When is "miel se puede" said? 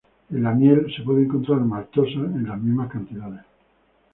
0.51-1.25